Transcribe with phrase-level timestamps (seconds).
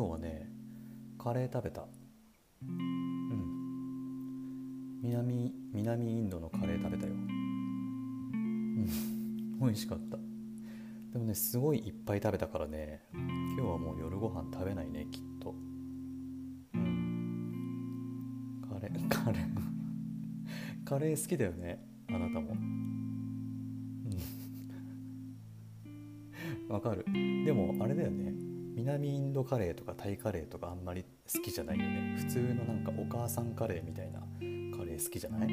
[0.00, 0.48] 今日はね
[1.18, 1.82] カレー食べた。
[1.82, 1.84] う
[2.64, 2.66] ん。
[5.02, 7.12] 南南インドのカレー食べたよ。
[7.12, 8.86] うん。
[9.60, 10.16] 美味しかった。
[11.12, 15.54] でもねすごいいっぱい食べたからね今日はもう夜ご飯食べないねきっと。
[16.72, 18.62] うん。
[18.72, 19.42] カレー カレー。
[20.86, 22.52] カレー好きだよねあなたも。
[22.52, 22.56] うん。
[26.72, 27.04] わかる。
[27.44, 28.49] でもあれだよね。
[28.74, 32.14] 南インドカレーとかタイカレーとかあんまり好きじゃないよね。
[32.18, 35.48] 普通のなんかお母さんカレーみたいなカレー好きじゃない？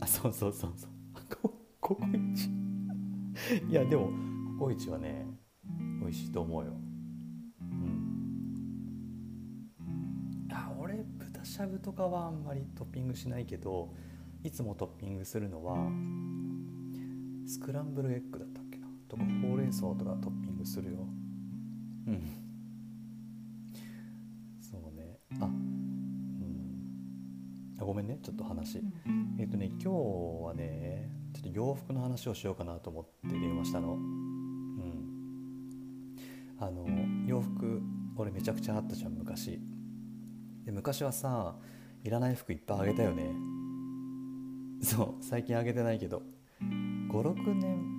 [0.00, 0.90] あそうそうそうそう。
[1.30, 2.50] ココイチ。
[3.68, 4.10] いやでも
[4.58, 5.26] ココイチはね
[6.00, 6.72] 美味しいと思うよ。
[7.60, 8.08] うん。
[10.52, 13.94] あ俺豚しゃぶとかはあんまりトッピングしないけど
[14.42, 15.76] いつもトッピングするのは
[17.46, 18.60] スクランブルエッグだった。
[19.10, 20.98] とかほうれん草とかトッピングするよ
[22.06, 22.22] うん
[24.60, 25.56] そうねあうん
[27.78, 28.80] ごめんねちょっと話
[29.38, 29.88] えっ、とね今日
[30.46, 34.00] はねちょっと洋服の話をしようかなと思って電話したのうん
[36.60, 36.86] あの
[37.26, 37.82] 洋服
[38.16, 39.58] 俺めちゃくちゃあったじゃん昔
[40.64, 41.56] で昔はさ
[42.04, 43.32] いらない服いっぱいあげたよね
[44.82, 46.22] そう最近あげてないけど
[47.10, 47.89] 56年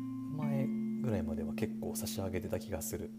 [1.11, 3.11] ぐらいまでは結構差し上げてた気がする。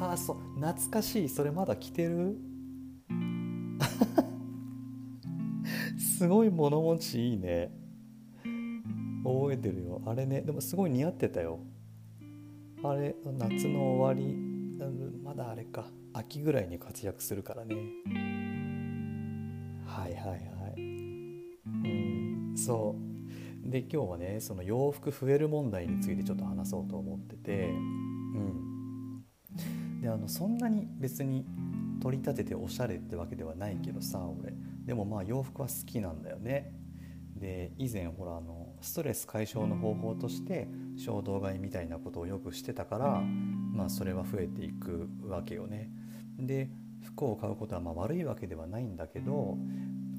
[0.00, 1.28] ああそう懐かしい。
[1.28, 2.36] それまだ着てる？
[5.96, 7.70] すごい物持ちいいね。
[9.24, 10.02] 覚えてるよ。
[10.06, 11.60] あれねでもすごい似合ってたよ。
[12.82, 14.34] あれ夏の終わり
[15.22, 15.86] まだあれか。
[16.14, 17.76] 秋ぐらいに活躍するからね。
[19.86, 20.36] はいはいは
[20.76, 20.80] い。
[20.80, 20.82] う
[22.52, 23.07] んそう。
[23.68, 29.24] で今日はねその洋服増える問題についてちょっと話そうと思っててうん。
[30.00, 31.44] であのそんなに別に
[32.00, 34.54] 取り立てておしゃれってわけではないけどさ俺。
[34.86, 36.72] でもまあ洋服は好きなんだよね。
[37.36, 45.90] で以前ほらあのストレス解消の方法として衝動買いみたいなことをよくしてたからまあそれは増えていくわけよね。
[46.38, 46.70] で
[47.02, 49.56] 服を買うことはま悪いわけではないんだけど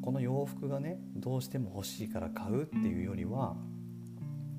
[0.01, 3.55] この洋服がねどうしても欲しいから買うっていうよりは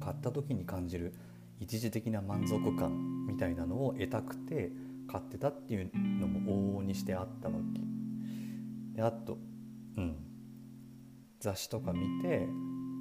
[0.00, 1.14] 買った時に感じる
[1.58, 4.70] 一時的な満足感みたいなのを得たくて
[5.08, 7.80] 買ってたっていうのも往々にしてあったわけ。
[8.96, 9.38] であと
[9.96, 10.16] うん。
[11.40, 12.46] 雑誌とか見て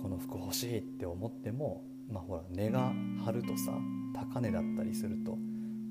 [0.01, 2.93] この服欲しいって思ってもまあほら値が
[3.25, 3.73] 張るとさ
[4.33, 5.35] 高値だったりすると、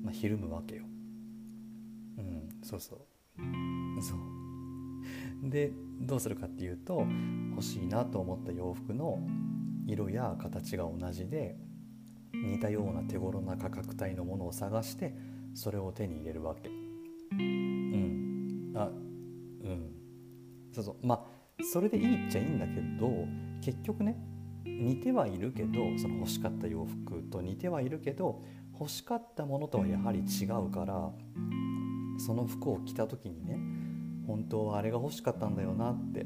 [0.03, 0.83] まあ、ひるむわけよ。
[2.17, 2.99] うんそうそう。
[4.01, 4.38] そう。
[5.43, 7.05] でどうするかっていうと
[7.51, 9.19] 欲しいなと思った洋服の
[9.87, 11.57] 色や形が同じで
[12.33, 15.15] 似たような手頃な価格帯のものを探して
[15.53, 16.69] それを手に入れるわけ。
[16.69, 18.71] うん。
[18.75, 18.87] あう
[19.67, 19.91] ん。
[20.73, 21.07] そうそう。
[21.07, 23.09] まあそれでいいっちゃいいんだけど
[23.61, 24.17] 結局ね
[24.63, 28.43] 似てはいるけどその欲しかった洋服と似てはいるけど
[28.79, 31.11] 欲しかったものとはやはり違うから
[32.17, 33.59] その服を着た時にね
[34.29, 36.23] 本当はあれが欲しかったんだよなって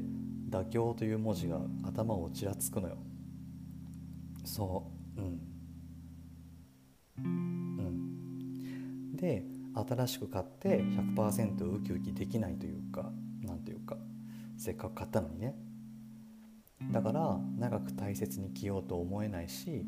[0.50, 2.98] 妥協という文字が頭をちらつくのよ。
[4.44, 5.20] そう。
[5.22, 5.40] うん。
[7.16, 9.16] うん。
[9.16, 13.10] で新しく買って100%ウキウキできないというか
[13.42, 13.96] 何ていうか
[14.58, 15.54] せっかく買ったのにね。
[16.92, 19.86] だから長く大切に着ようと思えないし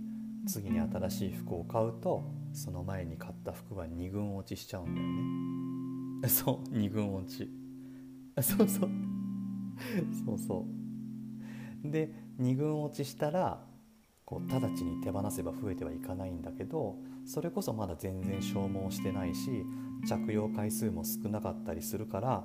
[0.48, 5.06] 次に新しい服を買うとその前に買った服は2軍落ちしちゃうんだよ
[6.22, 6.28] ね。
[6.32, 7.65] そう2軍落ち。
[8.42, 8.90] そうそう。
[10.26, 10.66] そうそ
[11.84, 11.90] う。
[11.90, 12.10] で
[12.40, 13.64] 2軍落ちしたら
[14.24, 19.64] こう直ちに手放せば増えてはいかないんだけどそれこそまだ全然消耗してないし
[20.08, 22.44] 着用回数も少なかったりするから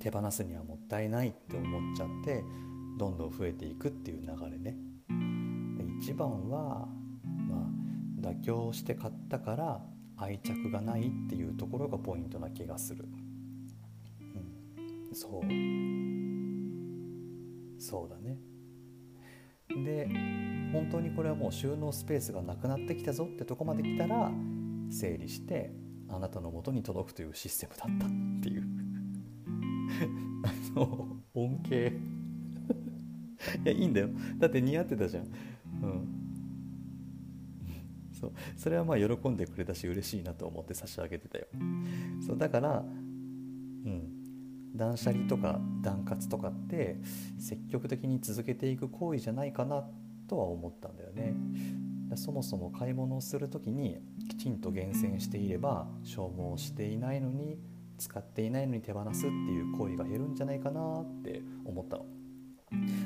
[0.00, 2.44] 手放すにはもったいないって思っちゃって
[2.98, 4.76] どんどん増えていくっていう流れね。
[6.00, 6.88] 一番は、
[7.48, 7.70] ま
[8.26, 9.80] あ、妥協して買ったから
[10.16, 13.04] 愛着がないっていうところがポイントな気がする、
[15.14, 15.42] そう。
[17.80, 18.38] そうだね。
[19.84, 20.06] で
[20.72, 24.30] 本当にこれはもう収納スペースがなくなってきたぞってとこまで来たら
[24.90, 25.72] 整理して
[26.08, 28.10] あなたの元に届くというシステムだったっ
[28.42, 28.62] ていう。
[30.44, 31.92] あの恩恵。
[33.64, 34.10] いやいいんだよ。
[34.38, 35.24] だって似合ってたじゃん。
[35.24, 35.28] う
[35.86, 36.08] ん。
[38.12, 38.32] そう。
[38.56, 41.46] それはまあ喜んでくれたし嬉しいなと思って差し上げてたよ。
[42.26, 42.84] そうだから
[43.84, 44.21] うん。
[44.74, 46.96] 断捨離とか断活とかって
[47.38, 49.84] 積極的に続けていく行為じゃないかな
[50.28, 51.34] とは思ったんだよね
[52.16, 53.98] そもそも買い物をする時に
[54.28, 57.58] きちんと厳選していれば消耗していないのに
[57.98, 62.06] 使っていないのに手放すっていう行為が減るんじゃないかなって思ったの。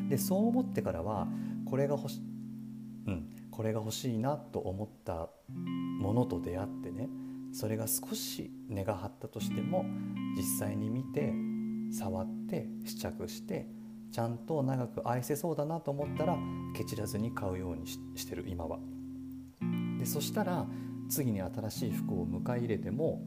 [0.09, 1.27] でそう思ってからは
[1.69, 2.21] これが欲し,、
[3.07, 5.29] うん、これが欲しいなと思った
[6.01, 7.09] ものと出会ってね
[7.53, 9.85] それが少し根が張ったとしても
[10.37, 11.33] 実際に見て
[11.91, 13.69] 触って試着して
[14.13, 16.39] ちゃんと長く愛せそうだなと思ったら
[16.77, 18.79] ケチらずに買うようにしてる今は。
[19.99, 20.67] でそしたら
[21.09, 23.23] 次に新しい服を迎え入れても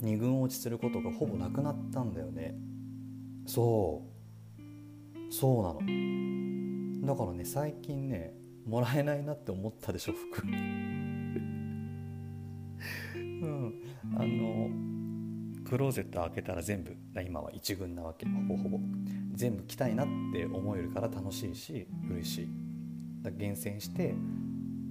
[0.00, 2.54] 二軍落ちすることがほぼなくなったんだよね。
[3.46, 4.12] そう
[5.32, 8.34] そうなのだからね最近ね
[8.66, 10.50] もらえないなって思ったでしょ服う
[13.44, 13.74] ん
[14.16, 14.68] あの
[15.72, 18.78] クローゼット開けたら全部今は一軍なわけほぼほぼ。
[19.32, 22.48] 全部着たいなって思えるから楽しいし嬉しい。
[23.22, 24.14] だ厳選して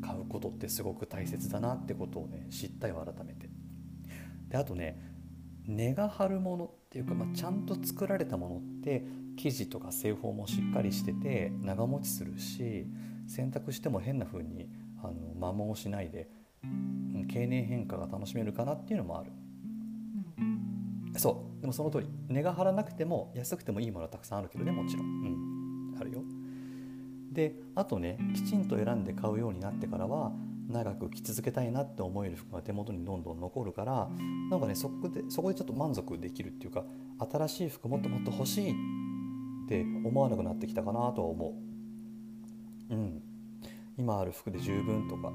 [0.04, 3.48] 買うことってすごく大切だなってことをね知ったよ改めて。
[4.50, 5.00] であとね
[5.68, 9.06] 根が張るものっていうか、まあ、ちゃんと作られたものって
[9.38, 12.88] 生地とか製法もしっかりしてて長持ちするし
[13.28, 14.68] 洗濯しても変な風に
[15.04, 16.28] あの摩耗しないで
[17.32, 19.32] 経年変化が楽しめるかなっていうのもある。
[21.18, 21.62] そう。
[21.62, 22.08] でもその通り。
[22.30, 25.06] 値が張らなくても安くてもいいものはたくさんあるけどねもちろん。
[25.06, 25.10] う
[25.96, 25.96] ん。
[26.00, 26.24] あるよ。
[27.32, 30.34] であとねきちんと選んで買うようになってからは
[30.68, 34.10] 長く着続けたいなって思える服が手元にどんどん残るから
[34.50, 36.84] なんかねそこでそこでちょっと満足できるっていうか
[37.32, 38.74] 新しい服もっともっと欲しいっ
[39.68, 41.56] て思わなくなってきたかなとは思
[42.90, 42.94] う。
[42.94, 43.22] うん。
[43.98, 45.32] 今ある服で十分とか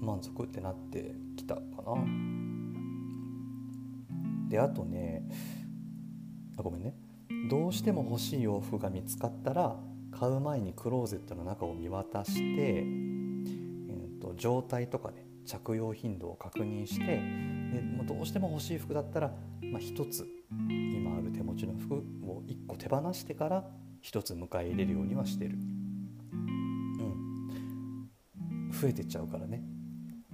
[0.00, 2.51] 満足ってなってきたかな
[4.52, 5.24] であとね
[6.58, 6.94] あごめんね。
[7.48, 9.74] どうしても欲しい洋服が見つかったら
[10.10, 17.12] 買う前にクローゼットの中を見渡して、えーと、状態とかね着用頻度を確認してで
[17.80, 19.32] もどうしても欲しい服だったら、
[19.62, 22.02] まあ、1つ今ある手持ちの服を
[22.46, 23.64] 1個手放してから
[24.04, 25.56] 1つ迎え入れるようにはしてる。
[26.32, 27.48] うん、
[28.70, 29.62] 増えてっちゃうからね。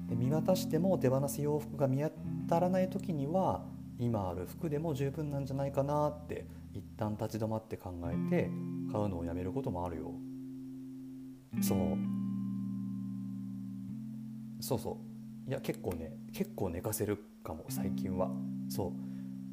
[0.08, 2.10] で見渡しても手放す洋服が見当
[2.48, 8.50] たらない時には今ある服でも十分なんじゃないかなって一旦立ち止まって考えて
[8.92, 10.12] 買うのをやめることもあるよ。
[11.60, 11.78] そう
[14.60, 15.00] そうそ
[15.46, 15.50] う。
[15.50, 18.30] いや結構ね結構寝かせるかも最近は。
[18.68, 18.92] そ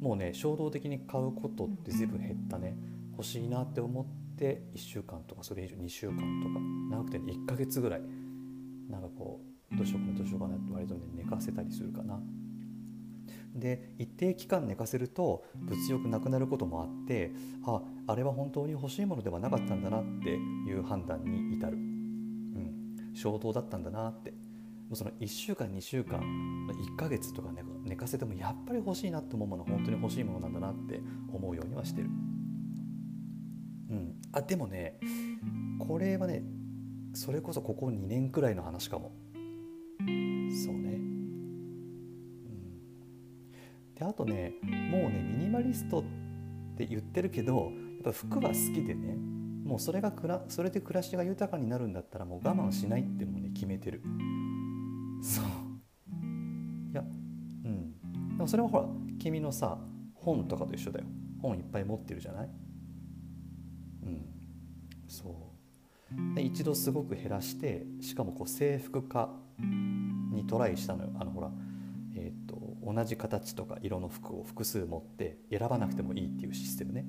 [0.00, 0.04] う。
[0.04, 2.76] もうね衝動的に買うことって随分減ったね。
[3.12, 6.24] 欲しいなって思って1週間とかそれ以上2週間とか
[6.90, 8.02] 長くて、ね、1ヶ月ぐらい。
[8.90, 9.40] なんかこ
[9.72, 12.20] うどうしようかなどうしようかなって割とね寝かせたりするかな。
[13.58, 17.32] で一定期間寝かせると物欲なくなることもあって
[17.64, 24.32] ああれは本当に欲しいものではなかったんだなっていう判断に至る、うん、衝動だったんだなって。
[24.86, 31.00] もうその1週間2週間1ヶ月とか、ね、寝かせてもやっぱり欲しいなって思うもの本当に欲しいものなんだなって
[31.32, 32.08] 思うようにはしてる、
[33.90, 35.00] うん、あでもね
[35.80, 36.44] これはね
[37.14, 39.12] それこそここ2年くらいの話かも。
[40.06, 40.85] そうね。
[43.98, 44.54] であとね
[44.90, 46.02] もうねミニマリストっ
[46.76, 47.62] て言ってるけどや
[48.00, 49.16] っぱ服は好きでね
[49.64, 54.00] もうそれがくらそれで暮らしが豊かになるんだったらもう我慢しないってもうね決めてる。
[55.22, 55.44] そう。
[56.92, 58.36] いやうん。
[58.36, 58.84] でもそれはほら
[59.18, 59.78] 君のさ
[60.14, 61.06] 本とかと一緒だよ。
[61.42, 62.48] 本いっぱい持ってるじゃない？
[64.04, 64.26] うん。
[65.08, 66.34] そう。
[66.36, 69.30] で一度すごく減らしてしかもこう制服化
[70.32, 71.10] にトライしたのよ。
[71.18, 71.50] あのほら
[72.14, 77.04] えっ、と同じ形とか色の服を複数持って選ばなくてもいいっていうシステムね。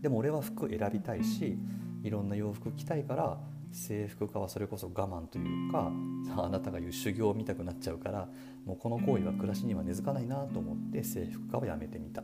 [0.00, 1.58] でも俺は服選びたいし
[2.04, 3.40] いろんな洋服着たいから
[3.72, 5.90] 制服化はそれこそ我慢というか
[6.36, 8.28] あなたが言う修行を見たくなっちゃうから
[8.64, 12.22] もうこの行為は暮らしには根付かないなと思って制服化をやめてみた。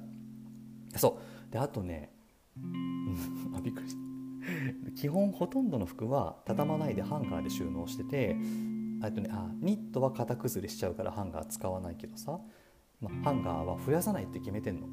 [0.97, 1.19] そ
[1.49, 1.53] う。
[1.53, 2.13] であとね
[3.57, 4.11] あびっくりした。
[4.97, 8.37] 基本ほとんどの服は畳まないでハンガーで収納してて
[9.03, 12.39] あとねあニットは型崩れしちゃうからハンガー使わないけどさ、
[13.01, 14.87] まあ、ハンガーは増やさないって決めてんの。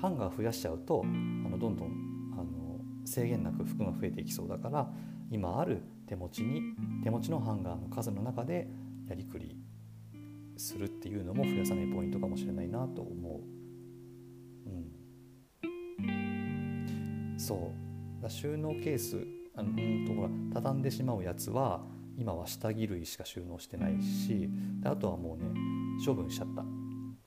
[0.00, 1.06] ハンガー増やしちゃうとあ
[1.48, 1.88] のどんどん
[2.34, 4.92] あの制限なく服が増えていきそうだから
[5.30, 6.60] 今ある手持ちに
[7.02, 8.68] 手持ちのハンガーの数の中で
[9.08, 9.56] やりくり
[10.56, 13.40] するっていうのも増やさないポイントかもしれないなと思う。
[14.66, 17.72] うん、そ
[18.24, 21.84] う収納ケースあのうんとほら畳んでしまうやつは
[22.16, 24.48] 今は下着類しか収納してないし
[24.80, 25.44] であとはもうね
[26.04, 26.64] 処分しちゃった。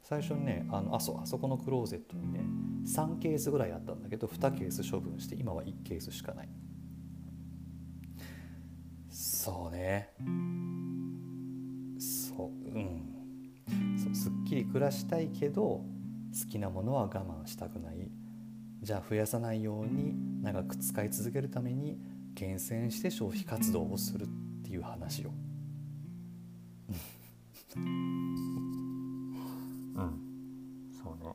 [0.04, 2.40] 最初にねあのあそあそこのクローゼットにね
[2.86, 6.50] 3ケースぐらいあったんだけど2ケース処分して今は1ケースしかない。
[9.10, 10.14] そうね。
[12.00, 13.18] そううん。
[13.98, 18.10] そうすっきり暮らしたいけど好きなものは我慢したくない。
[18.82, 22.00] じゃあ増やさないように長く使い続けるために
[22.34, 24.28] 厳選して消費活動をする。
[24.68, 25.30] っていう話を。
[27.78, 28.28] うん。
[30.92, 31.34] そうね。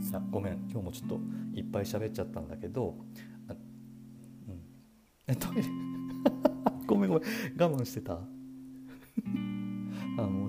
[0.00, 0.54] いやごめん。
[0.70, 1.20] 今日もちょっと
[1.54, 2.96] いっぱい喋っちゃったんだけど
[3.48, 3.54] あう
[4.52, 4.60] ん。
[5.26, 5.64] えトイレ。
[6.88, 7.22] ごめんごめん。
[7.58, 8.14] 我慢してた？
[8.16, 8.18] あ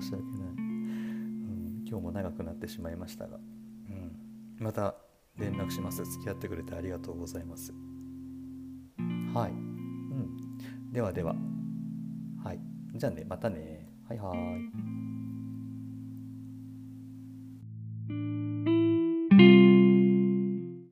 [0.00, 3.40] し訳ない、うん、今日も長くなってしまいましたが、う
[3.92, 4.16] ん、
[4.58, 4.96] また
[5.36, 6.02] 連絡します。
[6.04, 7.74] 付き合ってくれてありがとうございます。
[9.34, 11.36] はい、うん、ではでは
[12.44, 12.60] はい。
[12.94, 13.88] じゃあねまたね。
[14.08, 15.01] はいはい。